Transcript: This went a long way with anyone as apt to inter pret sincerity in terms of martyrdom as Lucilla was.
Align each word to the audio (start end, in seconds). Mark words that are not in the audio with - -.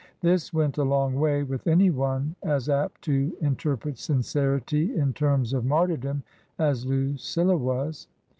This 0.21 0.51
went 0.51 0.79
a 0.79 0.83
long 0.83 1.13
way 1.13 1.43
with 1.43 1.67
anyone 1.67 2.35
as 2.41 2.69
apt 2.69 3.03
to 3.03 3.37
inter 3.39 3.75
pret 3.77 3.99
sincerity 3.99 4.95
in 4.97 5.13
terms 5.13 5.53
of 5.53 5.63
martyrdom 5.63 6.23
as 6.57 6.87
Lucilla 6.87 7.55
was. 7.55 8.07